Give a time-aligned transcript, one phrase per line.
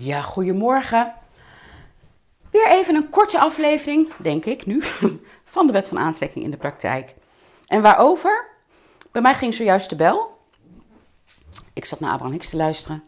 [0.00, 1.14] Ja, goedemorgen.
[2.50, 4.82] Weer even een korte aflevering, denk ik nu,
[5.54, 7.14] van de wet van aantrekking in de praktijk.
[7.66, 8.46] En waarover?
[9.12, 10.38] Bij mij ging zojuist de bel.
[11.72, 13.04] Ik zat naar Abraham Hicks te luisteren.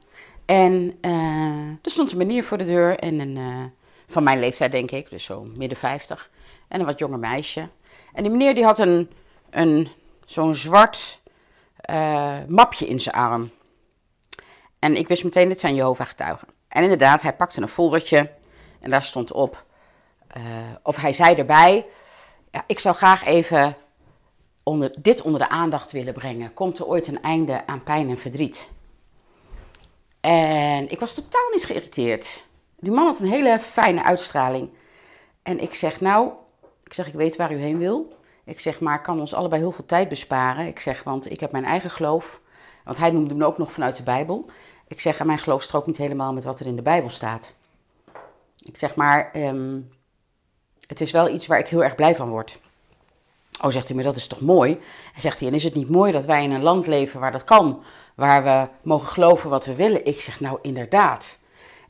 [0.47, 3.65] En uh, er stond een meneer voor de deur en een, uh,
[4.07, 6.31] van mijn leeftijd denk ik, dus zo midden 50.
[6.69, 7.69] En een wat jonger meisje.
[8.13, 9.11] En die meneer die had een,
[9.51, 9.89] een,
[10.25, 11.21] zo'n zwart
[11.91, 13.51] uh, mapje in zijn arm.
[14.79, 16.59] En ik wist meteen, dit zijn Jehovah-getuigen.
[16.71, 18.31] En inderdaad, hij pakte een foldertje
[18.81, 19.65] en daar stond op,
[20.37, 20.43] uh,
[20.83, 21.87] of hij zei erbij,
[22.51, 23.77] ja, ik zou graag even
[24.63, 26.55] onder, dit onder de aandacht willen brengen.
[26.55, 28.71] Komt er ooit een einde aan pijn en verdriet?
[30.21, 32.47] En ik was totaal niet geïrriteerd.
[32.79, 34.71] Die man had een hele fijne uitstraling.
[35.43, 36.31] En ik zeg, nou,
[36.85, 38.19] ik zeg, ik weet waar u heen wil.
[38.45, 40.67] Ik zeg, maar kan ons allebei heel veel tijd besparen.
[40.67, 42.41] Ik zeg, want ik heb mijn eigen geloof.
[42.85, 44.51] Want hij noemde me ook nog vanuit de Bijbel.
[44.91, 47.53] Ik zeg, mijn geloof strookt niet helemaal met wat er in de Bijbel staat.
[48.59, 49.91] Ik zeg maar, um,
[50.87, 52.61] het is wel iets waar ik heel erg blij van word.
[53.61, 54.79] Oh, zegt hij, maar dat is toch mooi?
[55.13, 57.33] Hij zegt hij, en is het niet mooi dat wij in een land leven waar
[57.33, 57.83] dat kan?
[58.15, 60.07] Waar we mogen geloven wat we willen?
[60.07, 61.39] Ik zeg, nou inderdaad.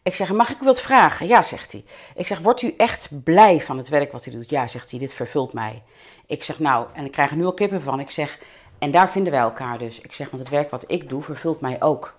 [0.02, 1.26] Ik zeg, mag ik u wat vragen?
[1.26, 1.84] Ja, zegt hij.
[2.14, 4.50] Ik zeg, wordt u echt blij van het werk wat u doet?
[4.50, 5.82] Ja, zegt hij, dit vervult mij.
[6.26, 8.00] Ik zeg, nou, en ik krijg er nu al kippen van.
[8.00, 8.38] Ik zeg,
[8.78, 10.00] en daar vinden wij elkaar dus.
[10.00, 12.18] Ik zeg, want het werk wat ik doe vervult mij ook.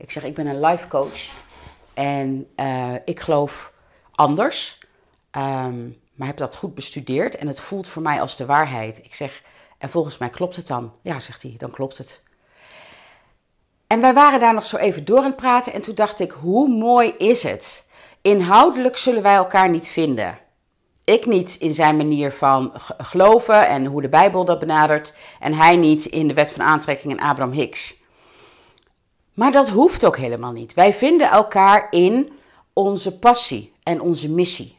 [0.00, 1.28] Ik zeg, ik ben een life coach
[1.94, 3.72] en uh, ik geloof
[4.14, 4.78] anders,
[5.36, 9.04] um, maar heb dat goed bestudeerd en het voelt voor mij als de waarheid.
[9.04, 9.42] Ik zeg,
[9.78, 10.92] en volgens mij klopt het dan.
[11.02, 12.22] Ja, zegt hij, dan klopt het.
[13.86, 16.30] En wij waren daar nog zo even door aan het praten en toen dacht ik,
[16.30, 17.86] hoe mooi is het?
[18.22, 20.38] Inhoudelijk zullen wij elkaar niet vinden.
[21.04, 25.14] Ik niet in zijn manier van geloven en hoe de Bijbel dat benadert.
[25.40, 27.99] En hij niet in de wet van aantrekking en Abraham Hicks.
[29.34, 30.74] Maar dat hoeft ook helemaal niet.
[30.74, 32.32] Wij vinden elkaar in
[32.72, 34.76] onze passie en onze missie.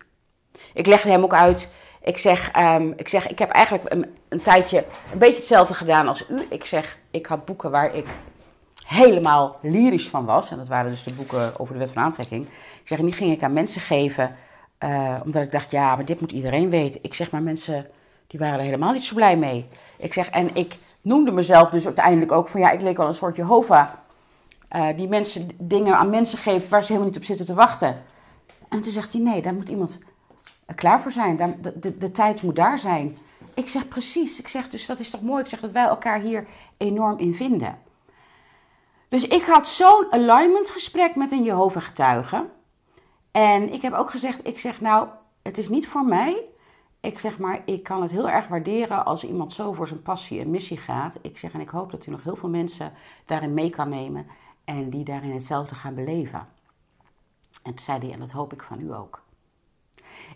[0.74, 1.74] Ik legde hem ook uit.
[2.04, 6.30] Ik zeg, um, ik, zeg ik heb eigenlijk een, tijdje een beetje hetzelfde gedaan als
[6.30, 6.42] u.
[6.50, 8.06] Ik zeg, ik had boeken waar ik
[8.86, 10.52] helemaal lyrisch van was.
[10.52, 12.45] En dat waren dus de boeken over de wet van aantrekking.
[12.82, 14.36] Ik zeg, en die ging ik aan mensen geven.
[14.84, 17.00] Uh, omdat ik dacht, ja, maar dit moet iedereen weten.
[17.04, 17.88] Ik zeg, maar mensen,
[18.28, 19.67] die waren er helemaal niet zo blij mee.
[19.98, 23.14] Ik zeg, en ik noemde mezelf dus uiteindelijk ook van, ja, ik leek wel een
[23.14, 23.90] soort Jehovah
[24.76, 28.04] uh, die mensen dingen aan mensen geeft waar ze helemaal niet op zitten te wachten.
[28.70, 29.99] En toen zegt hij: nee, daar moet iemand
[30.76, 31.36] klaar voor zijn.
[31.61, 33.17] De, de, de, tijd moet daar zijn.
[33.54, 34.39] Ik zeg precies.
[34.39, 35.43] Ik zeg dus dat is toch mooi.
[35.43, 37.77] Ik zeg dat wij elkaar hier enorm in vinden.
[39.10, 42.45] Dus ik had zo'n alignment gesprek met een Jehovah getuige.
[43.31, 45.08] En ik heb ook gezegd: ik zeg nou,
[45.42, 46.43] het is niet voor mij.
[46.99, 50.39] Ik zeg maar, ik kan het heel erg waarderen als iemand zo voor zijn passie
[50.42, 51.15] en missie gaat.
[51.21, 52.93] Ik zeg en ik hoop dat u nog heel veel mensen
[53.26, 54.27] daarin mee kan nemen
[54.64, 56.48] en die daarin hetzelfde gaan beleven.
[57.64, 59.23] En toen zei hij, en dat hoop ik van u ook.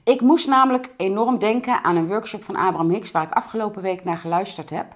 [0.04, 4.04] Ik moest namelijk enorm denken aan een workshop van Abraham Hicks, waar ik afgelopen week
[4.04, 4.96] naar geluisterd heb.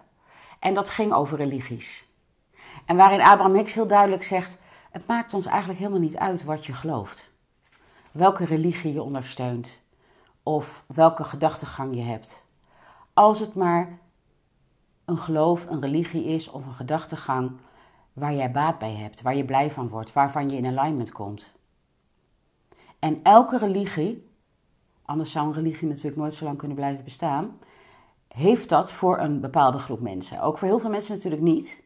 [0.59, 2.07] En dat ging over religies.
[2.85, 4.57] En waarin Abraham Hicks heel duidelijk zegt:
[4.91, 7.31] Het maakt ons eigenlijk helemaal niet uit wat je gelooft.
[8.11, 9.81] Welke religie je ondersteunt.
[10.43, 12.45] Of welke gedachtegang je hebt.
[13.13, 13.99] Als het maar
[15.05, 17.51] een geloof, een religie is of een gedachtegang
[18.19, 21.53] waar jij baat bij hebt, waar je blij van wordt, waarvan je in alignment komt.
[22.99, 24.29] En elke religie,
[25.05, 27.59] anders zou een religie natuurlijk nooit zo lang kunnen blijven bestaan,
[28.27, 30.41] heeft dat voor een bepaalde groep mensen.
[30.41, 31.83] Ook voor heel veel mensen natuurlijk niet.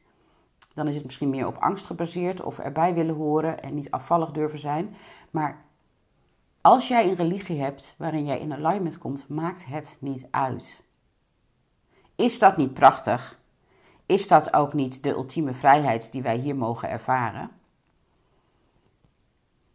[0.73, 4.31] Dan is het misschien meer op angst gebaseerd of erbij willen horen en niet afvallig
[4.31, 4.95] durven zijn.
[5.31, 5.65] Maar
[6.61, 10.83] als jij een religie hebt waarin jij in alignment komt, maakt het niet uit.
[12.15, 13.39] Is dat niet prachtig?
[14.13, 17.51] Is dat ook niet de ultieme vrijheid die wij hier mogen ervaren?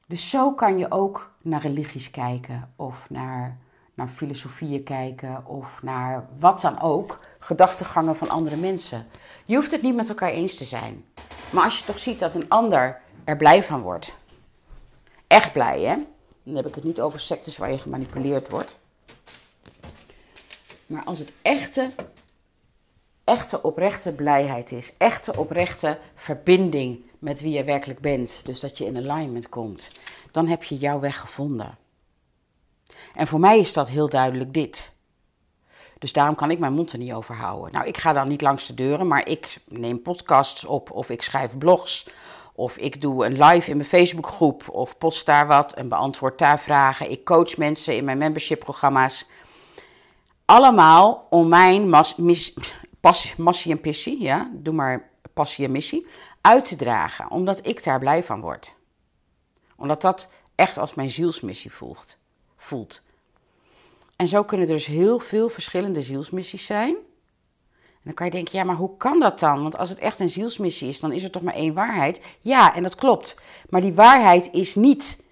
[0.07, 3.59] Dus zo kan je ook naar religies kijken of naar,
[3.95, 9.07] naar filosofieën kijken of naar wat dan ook, gedachtegangen van andere mensen.
[9.45, 11.05] Je hoeft het niet met elkaar eens te zijn.
[11.51, 14.17] Maar als je toch ziet dat een ander er blij van wordt,
[15.27, 15.97] echt blij hè,
[16.43, 18.79] dan heb ik het niet over sectes waar je gemanipuleerd wordt.
[20.87, 21.91] Maar als het echte
[23.29, 24.93] echte oprechte blijheid is.
[24.99, 28.41] Echte oprechte verbinding met wie je werkelijk bent.
[28.45, 29.91] Dus dat je in alignment komt.
[30.31, 31.79] Dan heb je jouw weg gevonden.
[33.15, 34.93] En voor mij is dat heel duidelijk dit.
[35.99, 37.73] Dus daarom kan ik mijn mond er niet over houden.
[37.73, 41.23] Nou, ik ga dan niet langs de deuren, maar ik neem podcasts op of ik
[41.23, 42.09] schrijf blogs.
[42.55, 46.61] Of ik doe een live in mijn Facebookgroep of post daar wat en beantwoord daar
[46.61, 47.11] vragen.
[47.11, 49.27] Ik coach mensen in mijn membership programma's.
[50.45, 52.55] Allemaal om mijn mis,
[53.01, 56.07] pas, massie en pissie, ja, doe maar passie en missie,
[56.41, 58.77] uit te dragen, omdat ik daar blij van word.
[59.77, 62.17] Omdat dat echt als mijn zielsmissie voelt.
[62.57, 63.03] voelt.
[64.17, 66.97] En zo kunnen er dus heel veel verschillende zielsmissies zijn.
[67.75, 69.63] En dan kan je denken, ja, maar hoe kan dat dan?
[69.63, 72.23] Want als het echt een zielsmissie is, dan is er toch maar één waarheid.
[72.41, 73.41] Ja, en dat klopt.
[73.69, 75.23] Maar die waarheid is niet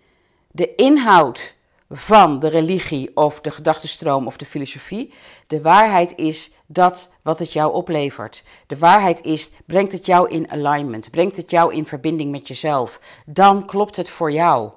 [0.51, 1.57] de inhoud
[1.91, 5.13] van de religie of de gedachtenstroom of de filosofie.
[5.47, 8.45] De waarheid is dat wat het jou oplevert.
[8.67, 13.01] De waarheid is, brengt het jou in alignment, brengt het jou in verbinding met jezelf.
[13.27, 14.71] Dan klopt het voor jou.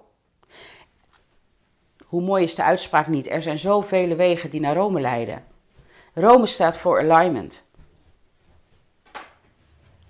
[2.05, 3.29] Hoe mooi is de uitspraak niet?
[3.29, 5.43] Er zijn zoveel wegen die naar Rome leiden.
[6.13, 7.67] Rome staat voor alignment.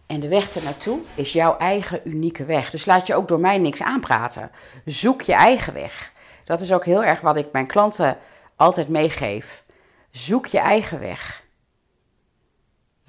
[0.07, 2.69] En de weg ernaartoe is jouw eigen unieke weg.
[2.69, 4.51] Dus laat je ook door mij niks aanpraten.
[4.85, 6.13] Zoek je eigen weg.
[6.43, 8.17] Dat is ook heel erg wat ik mijn klanten
[8.55, 9.63] altijd meegeef.
[10.11, 11.43] Zoek je eigen weg.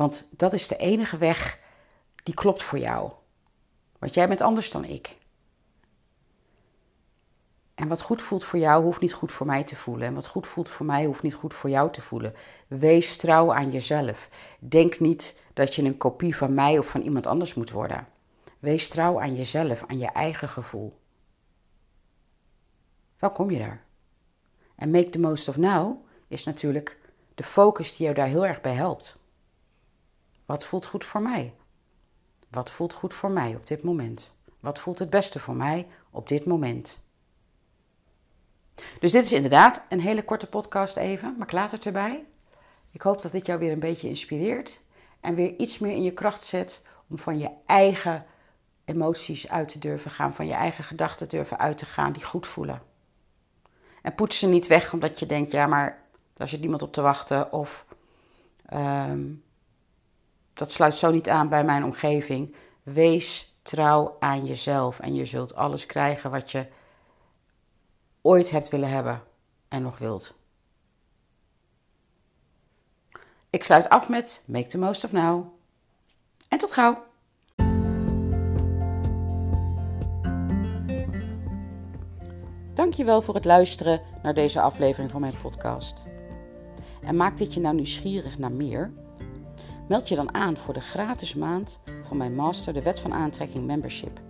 [0.01, 1.59] Want dat is de enige weg
[2.23, 3.11] die klopt voor jou.
[3.99, 5.17] Want jij bent anders dan ik.
[7.75, 10.07] En wat goed voelt voor jou, hoeft niet goed voor mij te voelen.
[10.07, 12.35] En wat goed voelt voor mij, hoeft niet goed voor jou te voelen.
[12.67, 14.29] Wees trouw aan jezelf.
[14.59, 18.09] Denk niet dat je een kopie van mij of van iemand anders moet worden.
[18.59, 20.99] Wees trouw aan jezelf, aan je eigen gevoel.
[23.17, 23.85] Dan kom je daar.
[24.75, 26.99] En make the most of now is natuurlijk
[27.35, 29.19] de focus die jou daar heel erg bij helpt.
[30.51, 31.55] Wat voelt goed voor mij?
[32.49, 34.37] Wat voelt goed voor mij op dit moment?
[34.61, 37.01] Wat voelt het beste voor mij op dit moment?
[39.01, 42.25] Dus dit is inderdaad een hele korte podcast even, maar ik laat het erbij.
[42.91, 44.81] Ik hoop dat dit jou weer een beetje inspireert
[45.21, 48.27] en weer iets meer in je kracht zet om van je eigen
[48.85, 52.47] emoties uit te durven gaan, van je eigen gedachten durven uit te gaan die goed
[52.47, 52.83] voelen.
[54.03, 56.03] En poets ze niet weg omdat je denkt, ja, maar
[56.35, 57.85] daar zit niemand op te wachten of
[58.67, 59.23] ehm,
[60.61, 62.55] dat sluit zo niet aan bij mijn omgeving.
[62.83, 66.67] Wees trouw aan jezelf en je zult alles krijgen wat je
[68.23, 69.23] ooit hebt willen hebben
[69.69, 70.35] en nog wilt.
[73.51, 75.47] Ik sluit af met Make the Most of Now.
[76.49, 77.03] En tot gauw!
[82.75, 86.03] Dankjewel voor het luisteren naar deze aflevering van mijn podcast.
[87.03, 88.93] En maakt dit je nou nieuwsgierig naar meer?
[89.91, 93.67] Meld je dan aan voor de gratis maand van mijn master, de Wet van Aantrekking
[93.67, 94.21] Membership.